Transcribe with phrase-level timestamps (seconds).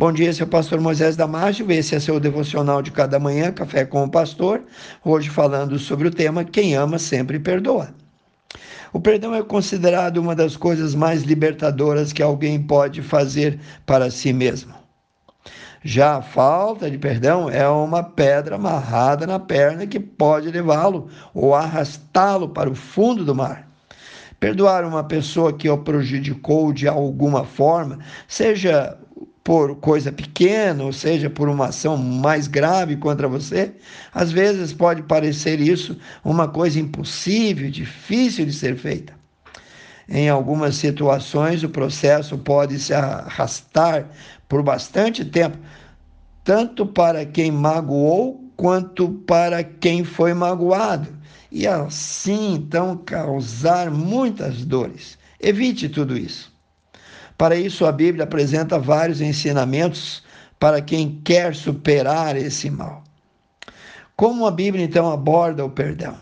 [0.00, 3.84] Bom dia, é o pastor Moisés Damásio, esse é seu devocional de cada manhã, Café
[3.84, 4.62] com o Pastor,
[5.04, 7.90] hoje falando sobre o tema Quem ama sempre perdoa.
[8.94, 14.32] O perdão é considerado uma das coisas mais libertadoras que alguém pode fazer para si
[14.32, 14.72] mesmo.
[15.84, 21.54] Já a falta de perdão é uma pedra amarrada na perna que pode levá-lo ou
[21.54, 23.68] arrastá-lo para o fundo do mar.
[24.40, 28.96] Perdoar uma pessoa que o prejudicou de alguma forma, seja
[29.50, 33.72] por coisa pequena, ou seja, por uma ação mais grave contra você,
[34.14, 39.12] às vezes pode parecer isso uma coisa impossível, difícil de ser feita.
[40.08, 44.08] Em algumas situações, o processo pode se arrastar
[44.48, 45.58] por bastante tempo,
[46.44, 51.08] tanto para quem magoou quanto para quem foi magoado,
[51.50, 55.18] e assim então causar muitas dores.
[55.40, 56.52] Evite tudo isso.
[57.40, 60.22] Para isso, a Bíblia apresenta vários ensinamentos
[60.58, 63.02] para quem quer superar esse mal.
[64.14, 66.18] Como a Bíblia então aborda o perdão?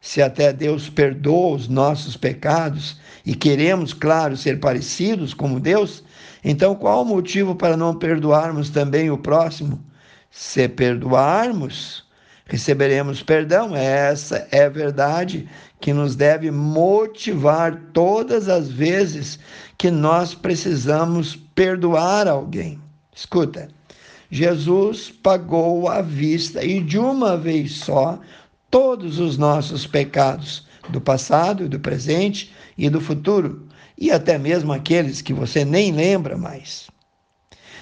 [0.00, 6.02] Se até Deus perdoa os nossos pecados e queremos, claro, ser parecidos como Deus,
[6.42, 9.84] então qual o motivo para não perdoarmos também o próximo?
[10.30, 12.03] Se perdoarmos,
[12.46, 13.74] receberemos perdão.
[13.74, 15.48] Essa é a verdade
[15.80, 19.38] que nos deve motivar todas as vezes
[19.78, 22.80] que nós precisamos perdoar alguém.
[23.14, 23.68] Escuta,
[24.30, 28.18] Jesus pagou à vista e de uma vez só
[28.70, 35.22] todos os nossos pecados, do passado, do presente e do futuro, e até mesmo aqueles
[35.22, 36.88] que você nem lembra mais.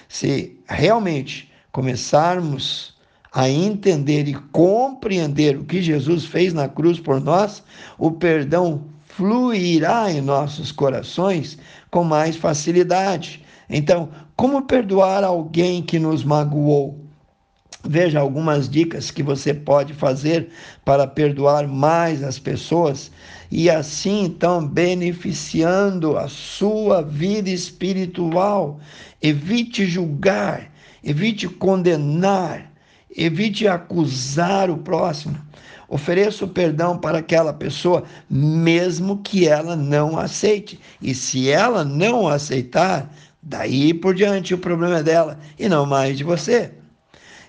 [0.09, 2.95] Se realmente começarmos
[3.33, 7.63] a entender e compreender o que Jesus fez na cruz por nós,
[7.99, 11.59] o perdão fluirá em nossos corações
[11.91, 13.43] com mais facilidade.
[13.69, 17.03] Então, como perdoar alguém que nos magoou?
[17.85, 20.51] Veja algumas dicas que você pode fazer
[20.85, 23.11] para perdoar mais as pessoas
[23.51, 28.79] e assim então beneficiando a sua vida espiritual.
[29.21, 30.71] Evite julgar,
[31.03, 32.72] evite condenar,
[33.17, 35.39] Evite acusar o próximo.
[35.89, 40.81] Ofereça o perdão para aquela pessoa, mesmo que ela não aceite.
[41.01, 43.13] E se ela não aceitar,
[43.43, 46.73] daí por diante o problema é dela e não mais de você.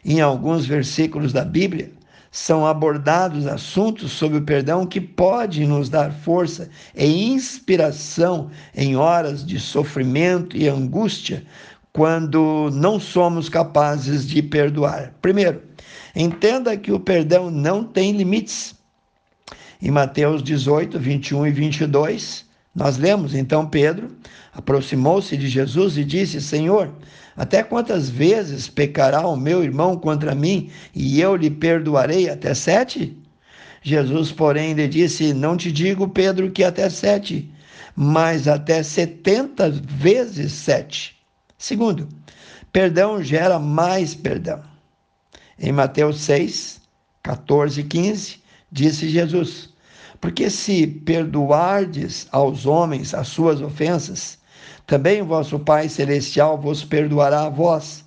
[0.03, 1.90] Em alguns versículos da Bíblia,
[2.34, 9.45] são abordados assuntos sobre o perdão que pode nos dar força e inspiração em horas
[9.45, 11.45] de sofrimento e angústia,
[11.94, 15.14] quando não somos capazes de perdoar.
[15.22, 15.62] Primeiro,
[16.16, 18.74] entenda que o perdão não tem limites.
[19.80, 24.08] Em Mateus 18, 21 e 22, nós lemos: Então Pedro
[24.52, 26.92] aproximou-se de Jesus e disse: Senhor,
[27.38, 32.28] até quantas vezes pecará o meu irmão contra mim e eu lhe perdoarei?
[32.28, 33.16] Até sete?
[33.84, 37.52] Jesus, porém, lhe disse: Não te digo, Pedro, que até sete,
[37.96, 41.23] mas até setenta vezes sete.
[41.63, 42.09] Segundo,
[42.74, 44.62] perdão gera mais perdão.
[45.57, 46.81] Em Mateus 6,
[47.24, 49.69] 14 e 15, disse Jesus:
[50.19, 54.38] Porque se perdoardes aos homens as suas ofensas,
[54.85, 58.03] também vosso Pai Celestial vos perdoará a vós.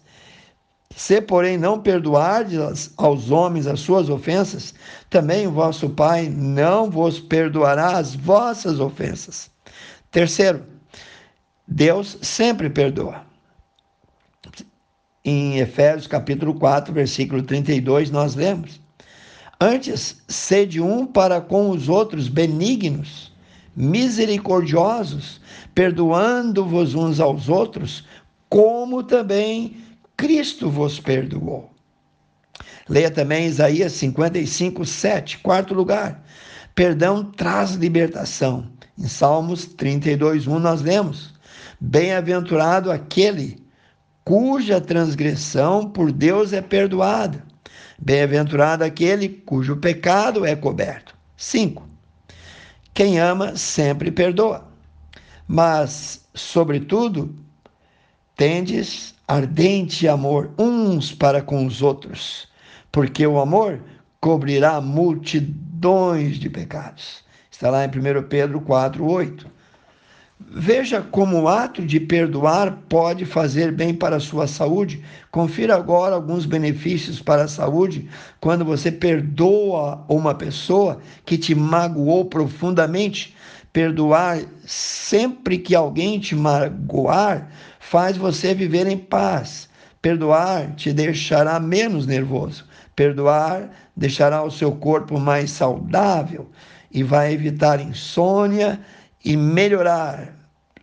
[0.94, 4.74] Se, porém, não perdoardes aos homens as suas ofensas,
[5.08, 9.50] também vosso Pai não vos perdoará as vossas ofensas.
[10.10, 10.62] Terceiro,
[11.66, 13.24] Deus sempre perdoa
[15.26, 18.81] em Efésios capítulo 4, versículo 32, nós lemos:
[19.60, 23.32] Antes, sede um para com os outros benignos,
[23.75, 25.41] misericordiosos,
[25.75, 28.04] perdoando-vos uns aos outros,
[28.48, 29.76] como também
[30.16, 31.70] Cristo vos perdoou.
[32.88, 36.25] Leia também Isaías 55, 7, quarto lugar.
[36.72, 38.69] Perdão traz libertação.
[38.97, 41.34] Em Salmos 32, 1 nós lemos:
[41.81, 43.66] Bem-aventurado aquele
[44.26, 47.45] cuja transgressão por Deus é perdoada.
[47.97, 51.15] Bem-aventurado aquele cujo pecado é coberto.
[51.36, 51.89] 5.
[52.92, 54.66] Quem ama sempre perdoa,
[55.47, 57.36] mas, sobretudo,
[58.34, 62.48] tendes ardente amor uns para com os outros,
[62.91, 63.80] porque o amor
[64.21, 67.22] cobrirá multidões de pecados.
[67.48, 69.47] Está lá em 1 Pedro 4, 8.
[70.38, 75.03] Veja como o ato de perdoar pode fazer bem para a sua saúde.
[75.30, 78.09] Confira agora alguns benefícios para a saúde
[78.41, 83.34] quando você perdoa uma pessoa que te magoou profundamente.
[83.72, 87.50] Perdoar sempre que alguém te magoar
[87.80, 89.68] faz você viver em paz,
[90.06, 92.65] Perdoar te deixará menos nervoso.
[92.94, 96.48] Perdoar deixará o seu corpo mais saudável
[96.92, 98.80] e vai evitar insônia
[99.26, 100.32] e melhorar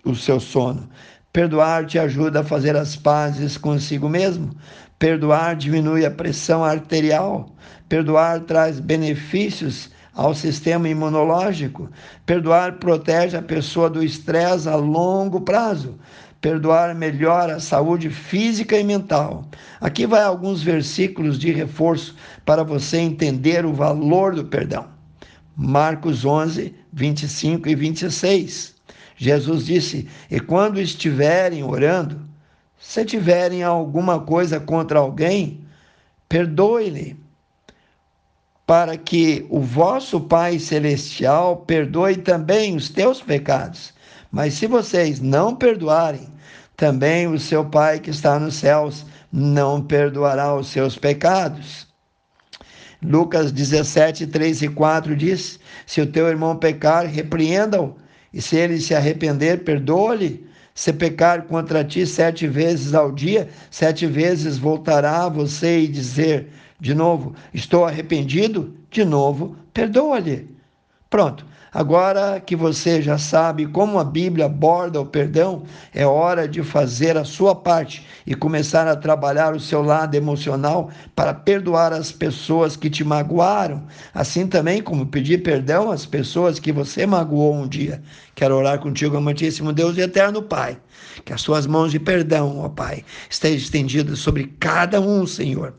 [0.03, 0.89] o seu sono.
[1.31, 4.51] Perdoar te ajuda a fazer as pazes consigo mesmo.
[4.99, 7.55] Perdoar diminui a pressão arterial.
[7.87, 11.89] Perdoar traz benefícios ao sistema imunológico.
[12.25, 15.97] Perdoar protege a pessoa do estresse a longo prazo.
[16.41, 19.47] Perdoar melhora a saúde física e mental.
[19.79, 22.13] Aqui vai alguns versículos de reforço
[22.45, 24.92] para você entender o valor do perdão.
[25.55, 28.75] Marcos 11, 25 e 26.
[29.15, 32.19] Jesus disse: E quando estiverem orando,
[32.79, 35.61] se tiverem alguma coisa contra alguém,
[36.27, 37.15] perdoe-lhe,
[38.65, 43.93] para que o vosso Pai Celestial perdoe também os teus pecados.
[44.31, 46.27] Mas se vocês não perdoarem,
[46.75, 51.87] também o seu Pai que está nos céus não perdoará os seus pecados.
[53.03, 57.95] Lucas 17, 3 e 4 diz: Se o teu irmão pecar, repreenda-o,
[58.33, 60.45] e se ele se arrepender, perdoa-lhe.
[60.75, 66.47] Se pecar contra ti sete vezes ao dia, sete vezes voltará a você e dizer
[66.79, 70.49] de novo: Estou arrependido, de novo, perdoa-lhe.
[71.09, 71.45] Pronto.
[71.73, 77.17] Agora que você já sabe como a Bíblia aborda o perdão, é hora de fazer
[77.17, 82.75] a sua parte e começar a trabalhar o seu lado emocional para perdoar as pessoas
[82.75, 83.81] que te magoaram,
[84.13, 88.03] assim também como pedir perdão às pessoas que você magoou um dia.
[88.35, 90.77] Quero orar contigo, amantíssimo Deus e eterno Pai,
[91.23, 95.73] que as suas mãos de perdão, ó Pai, estejam estendidas sobre cada um, Senhor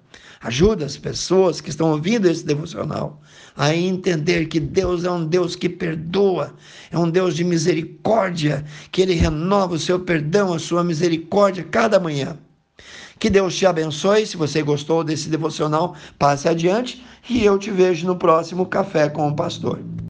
[0.44, 3.18] Ajuda as pessoas que estão ouvindo esse devocional
[3.56, 6.52] a entender que Deus é um Deus que perdoa,
[6.90, 8.62] é um Deus de misericórdia,
[8.92, 12.36] que Ele renova o seu perdão, a sua misericórdia cada manhã.
[13.18, 14.26] Que Deus te abençoe.
[14.26, 19.26] Se você gostou desse devocional, passe adiante e eu te vejo no próximo Café com
[19.26, 19.78] o Pastor.